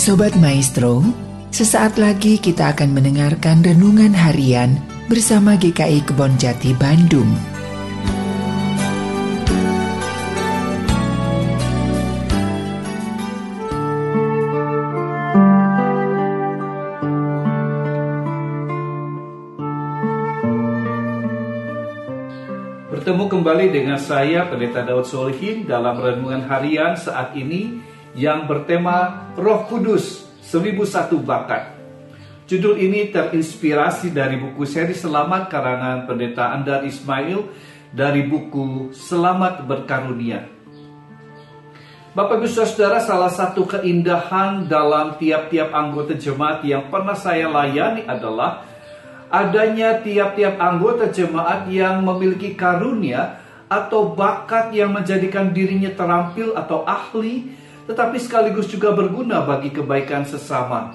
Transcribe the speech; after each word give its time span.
Sobat 0.00 0.32
Maestro, 0.40 1.04
sesaat 1.52 2.00
lagi 2.00 2.40
kita 2.40 2.72
akan 2.72 2.96
mendengarkan 2.96 3.60
renungan 3.60 4.16
harian 4.16 4.80
bersama 5.12 5.60
GKI 5.60 6.08
Kebon 6.08 6.40
Jati 6.40 6.72
Bandung. 6.72 7.28
Bertemu 22.88 23.24
kembali 23.28 23.66
dengan 23.68 24.00
saya 24.00 24.48
Pendeta 24.48 24.80
Daud 24.80 25.04
Solihin 25.04 25.68
dalam 25.68 26.00
renungan 26.00 26.48
harian 26.48 26.96
saat 26.96 27.36
ini 27.36 27.99
yang 28.14 28.50
bertema 28.50 29.30
Roh 29.38 29.66
Kudus 29.70 30.26
1001 30.42 31.14
Bakat. 31.22 31.78
Judul 32.50 32.82
ini 32.82 33.14
terinspirasi 33.14 34.10
dari 34.10 34.34
buku 34.34 34.66
seri 34.66 34.90
Selamat 34.90 35.46
karangan 35.46 36.10
Pendeta 36.10 36.50
Andar 36.50 36.82
Ismail 36.82 37.46
dari 37.94 38.26
buku 38.26 38.90
Selamat 38.90 39.62
Berkarunia. 39.62 40.50
Bapak 42.10 42.42
Ibu 42.42 42.50
Saudara, 42.50 42.98
salah 42.98 43.30
satu 43.30 43.70
keindahan 43.70 44.66
dalam 44.66 45.14
tiap-tiap 45.14 45.70
anggota 45.70 46.18
jemaat 46.18 46.66
yang 46.66 46.90
pernah 46.90 47.14
saya 47.14 47.46
layani 47.46 48.02
adalah 48.02 48.66
adanya 49.30 50.02
tiap-tiap 50.02 50.58
anggota 50.58 51.06
jemaat 51.06 51.70
yang 51.70 52.02
memiliki 52.02 52.58
karunia 52.58 53.38
atau 53.70 54.10
bakat 54.10 54.74
yang 54.74 54.90
menjadikan 54.90 55.54
dirinya 55.54 55.94
terampil 55.94 56.58
atau 56.58 56.82
ahli 56.82 57.46
tetapi 57.90 58.22
sekaligus 58.22 58.70
juga 58.70 58.94
berguna 58.94 59.42
bagi 59.42 59.74
kebaikan 59.74 60.22
sesama. 60.22 60.94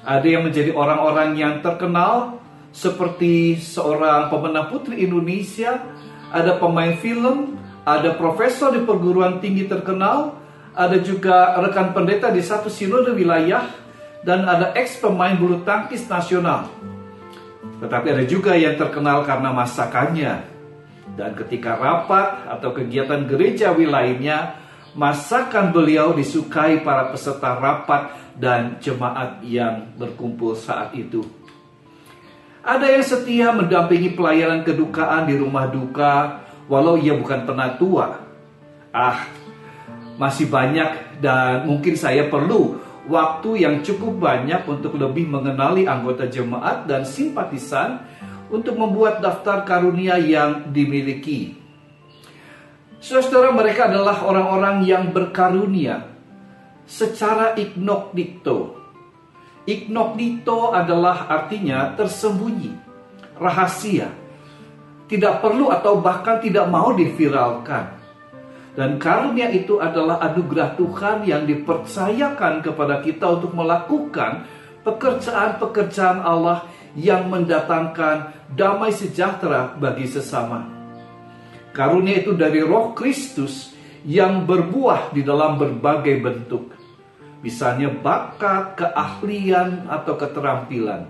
Ada 0.00 0.24
yang 0.24 0.48
menjadi 0.48 0.72
orang-orang 0.72 1.36
yang 1.36 1.60
terkenal 1.60 2.40
seperti 2.72 3.60
seorang 3.60 4.32
pemenang 4.32 4.72
putri 4.72 5.04
Indonesia, 5.04 5.84
ada 6.32 6.56
pemain 6.56 6.96
film, 6.96 7.60
ada 7.84 8.16
profesor 8.16 8.72
di 8.72 8.80
perguruan 8.80 9.44
tinggi 9.44 9.68
terkenal, 9.68 10.40
ada 10.72 10.96
juga 11.04 11.52
rekan 11.60 11.92
pendeta 11.92 12.32
di 12.32 12.40
satu 12.40 12.72
sinode 12.72 13.12
wilayah, 13.12 13.68
dan 14.24 14.48
ada 14.48 14.72
ex 14.72 14.96
pemain 14.96 15.36
bulu 15.36 15.68
tangkis 15.68 16.08
nasional. 16.08 16.72
Tetapi 17.76 18.06
ada 18.08 18.24
juga 18.24 18.56
yang 18.56 18.80
terkenal 18.80 19.20
karena 19.28 19.52
masakannya. 19.52 20.34
Dan 21.12 21.36
ketika 21.36 21.76
rapat 21.76 22.48
atau 22.48 22.72
kegiatan 22.72 23.28
gerejawi 23.28 23.84
lainnya, 23.84 24.65
masakan 24.96 25.70
beliau 25.70 26.16
disukai 26.16 26.80
para 26.80 27.12
peserta 27.12 27.60
rapat 27.60 28.16
dan 28.32 28.80
jemaat 28.80 29.44
yang 29.44 29.92
berkumpul 30.00 30.56
saat 30.56 30.96
itu. 30.96 31.22
Ada 32.66 32.98
yang 32.98 33.04
setia 33.06 33.54
mendampingi 33.54 34.16
pelayanan 34.16 34.66
kedukaan 34.66 35.30
di 35.30 35.38
rumah 35.38 35.70
duka, 35.70 36.42
walau 36.66 36.98
ia 36.98 37.14
bukan 37.14 37.46
penatua. 37.46 38.18
Ah, 38.90 39.28
masih 40.18 40.50
banyak 40.50 41.20
dan 41.22 41.68
mungkin 41.68 41.94
saya 41.94 42.26
perlu 42.26 42.80
waktu 43.06 43.62
yang 43.62 43.84
cukup 43.86 44.18
banyak 44.18 44.66
untuk 44.66 44.98
lebih 44.98 45.30
mengenali 45.30 45.86
anggota 45.86 46.26
jemaat 46.26 46.88
dan 46.90 47.06
simpatisan 47.06 48.02
untuk 48.50 48.74
membuat 48.74 49.22
daftar 49.22 49.62
karunia 49.62 50.18
yang 50.18 50.72
dimiliki. 50.72 51.65
Saudara 53.06 53.54
mereka 53.54 53.86
adalah 53.86 54.26
orang-orang 54.26 54.82
yang 54.82 55.14
berkarunia 55.14 56.10
secara 56.90 57.54
ignognito. 57.54 58.82
Ignognito 59.62 60.74
adalah 60.74 61.30
artinya 61.30 61.94
tersembunyi, 61.94 62.74
rahasia, 63.38 64.10
tidak 65.06 65.38
perlu 65.38 65.70
atau 65.70 66.02
bahkan 66.02 66.42
tidak 66.42 66.66
mau 66.66 66.98
diviralkan. 66.98 67.94
Dan 68.74 68.98
karunia 68.98 69.54
itu 69.54 69.78
adalah 69.78 70.18
anugerah 70.26 70.74
Tuhan 70.74 71.22
yang 71.30 71.46
dipercayakan 71.46 72.58
kepada 72.58 73.06
kita 73.06 73.38
untuk 73.38 73.54
melakukan 73.54 74.50
pekerjaan-pekerjaan 74.82 76.26
Allah 76.26 76.66
yang 76.98 77.30
mendatangkan 77.30 78.34
damai 78.50 78.90
sejahtera 78.90 79.78
bagi 79.78 80.10
sesama. 80.10 80.75
Karunia 81.76 82.24
itu 82.24 82.32
dari 82.32 82.64
roh 82.64 82.96
Kristus 82.96 83.76
yang 84.08 84.48
berbuah 84.48 85.12
di 85.12 85.20
dalam 85.20 85.60
berbagai 85.60 86.16
bentuk. 86.24 86.72
Misalnya 87.44 87.92
bakat, 87.92 88.80
keahlian, 88.80 89.84
atau 89.84 90.16
keterampilan. 90.16 91.04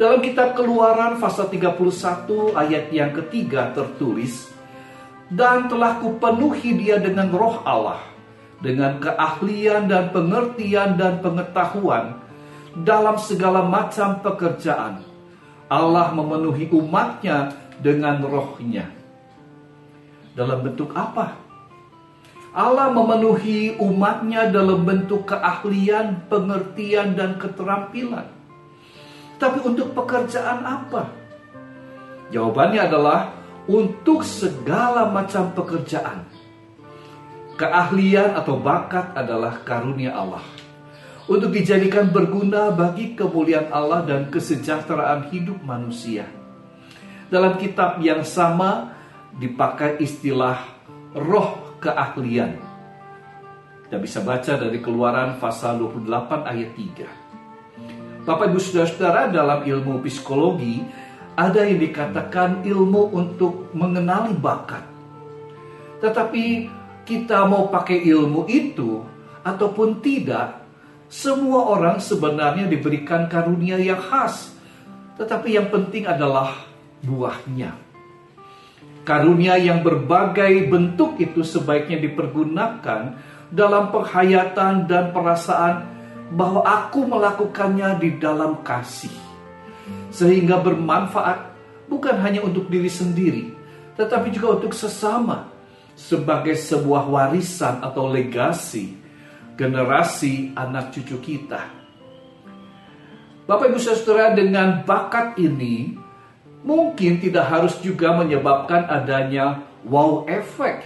Dalam 0.00 0.24
kitab 0.24 0.56
keluaran 0.56 1.20
pasal 1.20 1.52
31 1.52 2.56
ayat 2.56 2.88
yang 2.88 3.12
ketiga 3.12 3.76
tertulis, 3.76 4.48
Dan 5.30 5.70
telah 5.70 6.02
kupenuhi 6.02 6.74
dia 6.74 6.98
dengan 6.98 7.30
roh 7.30 7.62
Allah, 7.62 8.02
dengan 8.58 8.98
keahlian 8.98 9.86
dan 9.86 10.10
pengertian 10.10 10.98
dan 10.98 11.22
pengetahuan 11.22 12.18
dalam 12.82 13.14
segala 13.14 13.62
macam 13.62 14.18
pekerjaan. 14.24 15.06
Allah 15.70 16.10
memenuhi 16.10 16.66
umatnya 16.74 17.54
dengan 17.78 18.18
rohnya 18.26 18.99
dalam 20.34 20.62
bentuk 20.62 20.94
apa? 20.94 21.38
Allah 22.50 22.90
memenuhi 22.90 23.78
umatnya 23.78 24.50
dalam 24.50 24.82
bentuk 24.82 25.30
keahlian, 25.30 26.26
pengertian, 26.26 27.14
dan 27.14 27.38
keterampilan. 27.38 28.26
Tapi 29.38 29.58
untuk 29.62 29.94
pekerjaan 29.94 30.66
apa? 30.66 31.14
Jawabannya 32.34 32.80
adalah 32.90 33.30
untuk 33.70 34.26
segala 34.26 35.06
macam 35.14 35.54
pekerjaan. 35.54 36.26
Keahlian 37.54 38.34
atau 38.34 38.58
bakat 38.58 39.14
adalah 39.14 39.62
karunia 39.62 40.18
Allah. 40.18 40.42
Untuk 41.30 41.54
dijadikan 41.54 42.10
berguna 42.10 42.74
bagi 42.74 43.14
kemuliaan 43.14 43.70
Allah 43.70 44.02
dan 44.02 44.26
kesejahteraan 44.26 45.30
hidup 45.30 45.62
manusia. 45.62 46.26
Dalam 47.30 47.54
kitab 47.62 48.02
yang 48.02 48.26
sama, 48.26 48.90
dipakai 49.38 50.00
istilah 50.02 50.58
roh 51.14 51.78
keahlian. 51.78 52.58
Kita 53.86 53.98
bisa 53.98 54.22
baca 54.22 54.52
dari 54.54 54.78
keluaran 54.78 55.42
pasal 55.42 55.82
28 55.82 56.46
ayat 56.46 56.70
3. 56.78 58.26
Bapak 58.26 58.52
ibu 58.52 58.60
saudara-saudara 58.62 59.32
dalam 59.32 59.66
ilmu 59.66 59.98
psikologi 60.06 60.84
ada 61.34 61.66
yang 61.66 61.80
dikatakan 61.80 62.62
ilmu 62.62 63.10
untuk 63.10 63.72
mengenali 63.74 64.36
bakat. 64.36 64.84
Tetapi 65.98 66.70
kita 67.02 67.48
mau 67.48 67.66
pakai 67.72 68.06
ilmu 68.06 68.46
itu 68.46 69.02
ataupun 69.42 69.98
tidak, 70.04 70.62
semua 71.10 71.74
orang 71.74 71.98
sebenarnya 71.98 72.70
diberikan 72.70 73.26
karunia 73.26 73.80
yang 73.80 73.98
khas. 73.98 74.54
Tetapi 75.18 75.58
yang 75.58 75.66
penting 75.72 76.06
adalah 76.06 76.54
buahnya. 77.02 77.89
Karunia 79.10 79.58
yang 79.58 79.82
berbagai 79.82 80.70
bentuk 80.70 81.18
itu 81.18 81.42
sebaiknya 81.42 81.98
dipergunakan 81.98 83.18
dalam 83.50 83.90
penghayatan 83.90 84.86
dan 84.86 85.10
perasaan 85.10 85.82
bahwa 86.30 86.62
aku 86.62 87.10
melakukannya 87.10 87.98
di 87.98 88.22
dalam 88.22 88.62
kasih. 88.62 89.10
Sehingga 90.14 90.62
bermanfaat 90.62 91.42
bukan 91.90 92.22
hanya 92.22 92.46
untuk 92.46 92.70
diri 92.70 92.86
sendiri, 92.86 93.50
tetapi 93.98 94.30
juga 94.30 94.62
untuk 94.62 94.78
sesama 94.78 95.50
sebagai 95.98 96.54
sebuah 96.54 97.10
warisan 97.10 97.82
atau 97.82 98.06
legasi 98.06 98.94
generasi 99.58 100.54
anak 100.54 100.94
cucu 100.94 101.18
kita. 101.18 101.66
Bapak 103.50 103.74
Ibu 103.74 103.78
Saudara 103.82 104.38
dengan 104.38 104.86
bakat 104.86 105.34
ini 105.34 105.98
mungkin 106.64 107.20
tidak 107.20 107.48
harus 107.48 107.74
juga 107.80 108.12
menyebabkan 108.16 108.88
adanya 108.88 109.64
wow 109.86 110.28
effect. 110.28 110.84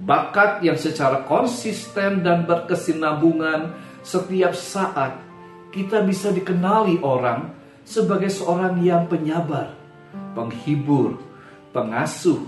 Bakat 0.00 0.64
yang 0.64 0.80
secara 0.80 1.28
konsisten 1.28 2.24
dan 2.24 2.48
berkesinambungan 2.48 3.76
setiap 4.00 4.56
saat 4.56 5.20
kita 5.70 6.00
bisa 6.02 6.32
dikenali 6.32 6.98
orang 7.04 7.52
sebagai 7.84 8.32
seorang 8.32 8.80
yang 8.80 9.04
penyabar, 9.06 9.76
penghibur, 10.32 11.20
pengasuh, 11.76 12.40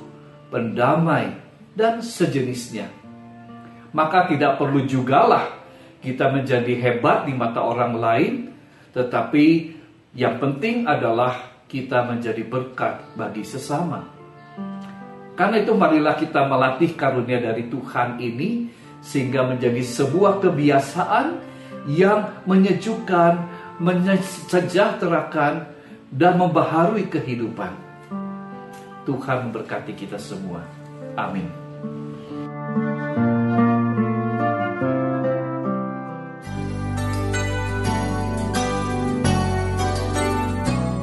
pendamai, 0.48 1.36
dan 1.76 2.00
sejenisnya. 2.00 2.88
Maka 3.92 4.32
tidak 4.32 4.56
perlu 4.56 4.88
jugalah 4.88 5.60
kita 6.00 6.32
menjadi 6.32 6.72
hebat 6.80 7.28
di 7.28 7.36
mata 7.36 7.62
orang 7.62 7.94
lain, 7.94 8.32
tetapi 8.96 9.76
yang 10.16 10.40
penting 10.40 10.88
adalah 10.88 11.51
kita 11.72 12.04
menjadi 12.04 12.44
berkat 12.44 13.00
bagi 13.16 13.40
sesama. 13.48 14.04
Karena 15.32 15.64
itu 15.64 15.72
marilah 15.72 16.12
kita 16.20 16.44
melatih 16.44 16.92
karunia 16.92 17.40
dari 17.40 17.72
Tuhan 17.72 18.20
ini 18.20 18.68
sehingga 19.00 19.48
menjadi 19.48 19.80
sebuah 19.80 20.44
kebiasaan 20.44 21.40
yang 21.88 22.44
menyejukkan, 22.44 23.40
mensejahterakan, 23.80 25.72
dan 26.12 26.36
membaharui 26.36 27.08
kehidupan. 27.08 27.72
Tuhan 29.08 29.48
memberkati 29.48 29.96
kita 29.96 30.20
semua. 30.20 30.60
Amin. 31.16 31.48